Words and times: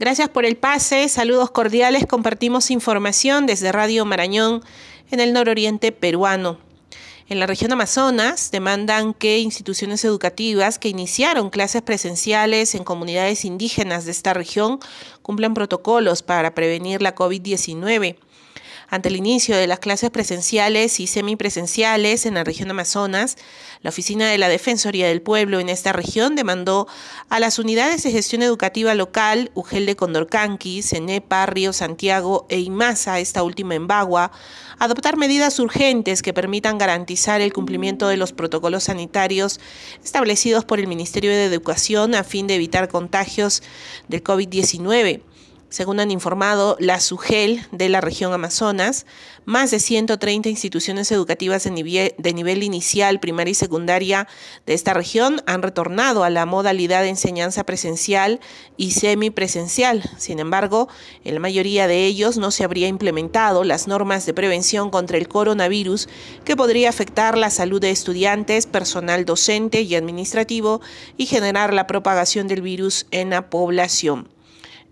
Gracias 0.00 0.28
por 0.28 0.44
el 0.44 0.56
pase, 0.56 1.08
saludos 1.08 1.50
cordiales, 1.50 2.06
compartimos 2.06 2.70
información 2.70 3.46
desde 3.46 3.72
Radio 3.72 4.04
Marañón 4.04 4.62
en 5.10 5.18
el 5.18 5.32
nororiente 5.32 5.90
peruano. 5.90 6.58
En 7.28 7.40
la 7.40 7.46
región 7.46 7.72
Amazonas 7.72 8.52
demandan 8.52 9.12
que 9.12 9.40
instituciones 9.40 10.04
educativas 10.04 10.78
que 10.78 10.88
iniciaron 10.88 11.50
clases 11.50 11.82
presenciales 11.82 12.76
en 12.76 12.84
comunidades 12.84 13.44
indígenas 13.44 14.04
de 14.04 14.12
esta 14.12 14.34
región 14.34 14.78
cumplan 15.20 15.52
protocolos 15.52 16.22
para 16.22 16.54
prevenir 16.54 17.02
la 17.02 17.16
COVID-19 17.16 18.18
ante 18.90 19.10
el 19.10 19.16
inicio 19.16 19.56
de 19.56 19.66
las 19.66 19.80
clases 19.80 20.10
presenciales 20.10 20.98
y 20.98 21.06
semipresenciales 21.06 22.24
en 22.24 22.34
la 22.34 22.44
región 22.44 22.70
Amazonas, 22.70 23.36
la 23.82 23.90
Oficina 23.90 24.28
de 24.28 24.38
la 24.38 24.48
Defensoría 24.48 25.08
del 25.08 25.20
Pueblo 25.20 25.60
en 25.60 25.68
esta 25.68 25.92
región 25.92 26.36
demandó 26.36 26.88
a 27.28 27.38
las 27.38 27.58
unidades 27.58 28.02
de 28.02 28.10
gestión 28.10 28.42
educativa 28.42 28.94
local, 28.94 29.50
UGEL 29.54 29.84
de 29.84 29.96
Condorcanqui, 29.96 30.82
CENEPA, 30.82 31.46
Río 31.46 31.72
Santiago 31.74 32.46
e 32.48 32.60
IMASA, 32.60 33.20
esta 33.20 33.42
última 33.42 33.74
en 33.74 33.86
Bagua, 33.86 34.32
adoptar 34.78 35.16
medidas 35.16 35.58
urgentes 35.58 36.22
que 36.22 36.32
permitan 36.32 36.78
garantizar 36.78 37.42
el 37.42 37.52
cumplimiento 37.52 38.08
de 38.08 38.16
los 38.16 38.32
protocolos 38.32 38.84
sanitarios 38.84 39.60
establecidos 40.02 40.64
por 40.64 40.78
el 40.78 40.86
Ministerio 40.86 41.30
de 41.30 41.44
Educación 41.44 42.14
a 42.14 42.24
fin 42.24 42.46
de 42.46 42.54
evitar 42.54 42.88
contagios 42.88 43.62
del 44.08 44.24
COVID-19. 44.24 45.27
Según 45.70 46.00
han 46.00 46.10
informado 46.10 46.78
la 46.80 46.98
SUGEL 46.98 47.62
de 47.72 47.90
la 47.90 48.00
región 48.00 48.32
Amazonas, 48.32 49.04
más 49.44 49.70
de 49.70 49.80
130 49.80 50.48
instituciones 50.48 51.12
educativas 51.12 51.64
de 51.64 51.70
nivel, 51.70 52.62
inicial, 52.62 53.20
primaria 53.20 53.52
y 53.52 53.54
secundaria 53.54 54.28
de 54.64 54.72
esta 54.72 54.94
región 54.94 55.42
han 55.44 55.60
retornado 55.60 56.24
a 56.24 56.30
la 56.30 56.46
modalidad 56.46 57.02
de 57.02 57.10
enseñanza 57.10 57.64
presencial 57.64 58.40
y 58.78 58.92
semipresencial. 58.92 60.04
Sin 60.16 60.38
embargo, 60.38 60.88
en 61.22 61.34
la 61.34 61.40
mayoría 61.40 61.86
de 61.86 62.06
ellos 62.06 62.38
no 62.38 62.50
se 62.50 62.64
habría 62.64 62.88
implementado 62.88 63.62
las 63.62 63.88
normas 63.88 64.24
de 64.24 64.32
prevención 64.32 64.88
contra 64.88 65.18
el 65.18 65.28
coronavirus 65.28 66.08
que 66.46 66.56
podría 66.56 66.88
afectar 66.88 67.36
la 67.36 67.50
salud 67.50 67.82
de 67.82 67.90
estudiantes, 67.90 68.64
personal 68.64 69.26
docente 69.26 69.82
y 69.82 69.94
administrativo 69.96 70.80
y 71.18 71.26
generar 71.26 71.74
la 71.74 71.86
propagación 71.86 72.48
del 72.48 72.62
virus 72.62 73.06
en 73.10 73.28
la 73.28 73.50
población. 73.50 74.37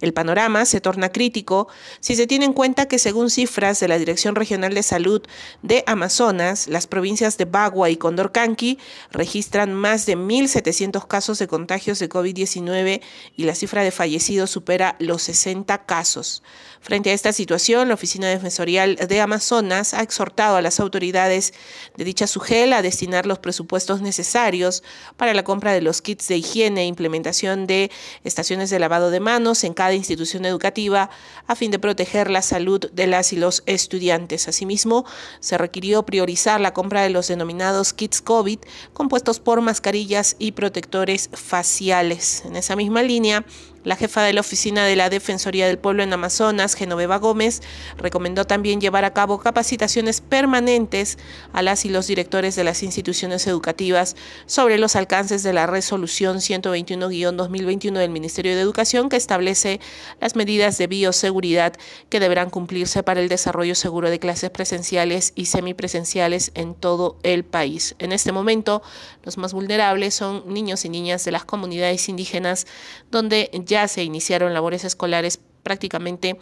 El 0.02 0.12
panorama 0.12 0.66
se 0.66 0.82
torna 0.82 1.08
crítico 1.08 1.68
si 2.00 2.16
se 2.16 2.26
tiene 2.26 2.44
en 2.44 2.52
cuenta 2.52 2.86
que 2.86 2.98
según 2.98 3.30
cifras 3.30 3.80
de 3.80 3.88
la 3.88 3.98
Dirección 3.98 4.34
Regional 4.34 4.74
de 4.74 4.82
Salud 4.82 5.22
de 5.62 5.84
Amazonas, 5.86 6.68
las 6.68 6.86
provincias 6.86 7.38
de 7.38 7.46
Bagua 7.46 7.88
y 7.88 7.96
Condorcanqui 7.96 8.78
registran 9.10 9.72
más 9.72 10.04
de 10.04 10.18
1.700 10.18 11.06
casos 11.06 11.38
de 11.38 11.46
contagios 11.46 11.98
de 11.98 12.10
COVID-19 12.10 13.00
y 13.36 13.44
la 13.44 13.54
cifra 13.54 13.82
de 13.82 13.90
fallecidos 13.90 14.50
supera 14.50 14.96
los 14.98 15.22
60 15.22 15.86
casos. 15.86 16.42
Frente 16.82 17.10
a 17.10 17.14
esta 17.14 17.32
situación, 17.32 17.88
la 17.88 17.94
Oficina 17.94 18.28
Defensorial 18.28 18.96
de 18.96 19.20
Amazonas 19.20 19.94
ha 19.94 20.02
exhortado 20.02 20.56
a 20.56 20.62
las 20.62 20.78
autoridades 20.78 21.54
de 21.96 22.04
dicha 22.04 22.26
SUGEL 22.26 22.74
a 22.74 22.82
destinar 22.82 23.26
los 23.26 23.38
presupuestos 23.38 24.02
necesarios 24.02 24.84
para 25.16 25.34
la 25.34 25.42
compra 25.42 25.72
de 25.72 25.80
los 25.80 26.02
kits 26.02 26.28
de 26.28 26.36
higiene 26.36 26.82
e 26.82 26.86
implementación 26.86 27.66
de 27.66 27.90
estaciones 28.24 28.70
de 28.70 28.78
lavado 28.78 29.10
de 29.10 29.20
manos 29.20 29.64
en 29.64 29.74
cada 29.74 29.85
de 29.88 29.96
institución 29.96 30.44
educativa 30.44 31.10
a 31.46 31.54
fin 31.54 31.70
de 31.70 31.78
proteger 31.78 32.30
la 32.30 32.42
salud 32.42 32.90
de 32.92 33.06
las 33.06 33.32
y 33.32 33.36
los 33.36 33.62
estudiantes. 33.66 34.48
Asimismo, 34.48 35.04
se 35.40 35.58
requirió 35.58 36.04
priorizar 36.04 36.60
la 36.60 36.72
compra 36.72 37.02
de 37.02 37.10
los 37.10 37.28
denominados 37.28 37.92
kits 37.92 38.20
COVID 38.22 38.58
compuestos 38.92 39.40
por 39.40 39.60
mascarillas 39.60 40.36
y 40.38 40.52
protectores 40.52 41.30
faciales. 41.32 42.44
En 42.44 42.56
esa 42.56 42.76
misma 42.76 43.02
línea, 43.02 43.44
la 43.86 43.94
jefa 43.94 44.24
de 44.24 44.32
la 44.32 44.40
Oficina 44.40 44.84
de 44.84 44.96
la 44.96 45.08
Defensoría 45.10 45.68
del 45.68 45.78
Pueblo 45.78 46.02
en 46.02 46.12
Amazonas, 46.12 46.74
Genoveva 46.74 47.18
Gómez, 47.18 47.62
recomendó 47.96 48.44
también 48.44 48.80
llevar 48.80 49.04
a 49.04 49.12
cabo 49.12 49.38
capacitaciones 49.38 50.20
permanentes 50.20 51.18
a 51.52 51.62
las 51.62 51.84
y 51.84 51.88
los 51.88 52.08
directores 52.08 52.56
de 52.56 52.64
las 52.64 52.82
instituciones 52.82 53.46
educativas 53.46 54.16
sobre 54.46 54.78
los 54.78 54.96
alcances 54.96 55.44
de 55.44 55.52
la 55.52 55.68
resolución 55.68 56.38
121-2021 56.38 57.92
del 57.92 58.10
Ministerio 58.10 58.56
de 58.56 58.60
Educación 58.60 59.08
que 59.08 59.16
establece 59.16 59.78
las 60.20 60.34
medidas 60.34 60.78
de 60.78 60.88
bioseguridad 60.88 61.74
que 62.08 62.18
deberán 62.18 62.50
cumplirse 62.50 63.04
para 63.04 63.20
el 63.20 63.28
desarrollo 63.28 63.76
seguro 63.76 64.10
de 64.10 64.18
clases 64.18 64.50
presenciales 64.50 65.32
y 65.36 65.46
semipresenciales 65.46 66.50
en 66.54 66.74
todo 66.74 67.18
el 67.22 67.44
país. 67.44 67.94
En 68.00 68.10
este 68.10 68.32
momento, 68.32 68.82
los 69.22 69.38
más 69.38 69.52
vulnerables 69.52 70.14
son 70.14 70.42
niños 70.52 70.84
y 70.84 70.88
niñas 70.88 71.24
de 71.24 71.30
las 71.30 71.44
comunidades 71.44 72.08
indígenas 72.08 72.66
donde 73.12 73.48
ya 73.64 73.75
ya 73.76 73.88
se 73.88 74.02
iniciaron 74.02 74.54
labores 74.54 74.84
escolares 74.84 75.38
prácticamente 75.62 76.38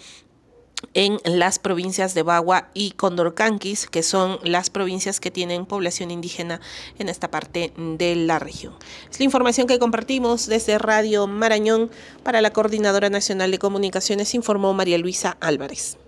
en 0.92 1.18
las 1.24 1.58
provincias 1.58 2.14
de 2.14 2.22
Bagua 2.22 2.70
y 2.74 2.92
Condorcanquis, 2.92 3.88
que 3.88 4.04
son 4.04 4.38
las 4.44 4.70
provincias 4.70 5.18
que 5.18 5.32
tienen 5.32 5.66
población 5.66 6.12
indígena 6.12 6.60
en 6.96 7.08
esta 7.08 7.32
parte 7.32 7.72
de 7.76 8.14
la 8.14 8.38
región. 8.38 8.74
Es 9.10 9.18
la 9.18 9.24
información 9.24 9.66
que 9.66 9.80
compartimos 9.80 10.46
desde 10.46 10.78
Radio 10.78 11.26
Marañón 11.26 11.90
para 12.22 12.40
la 12.40 12.52
Coordinadora 12.52 13.10
Nacional 13.10 13.50
de 13.50 13.58
Comunicaciones, 13.58 14.32
informó 14.36 14.72
María 14.72 14.98
Luisa 14.98 15.36
Álvarez. 15.40 15.98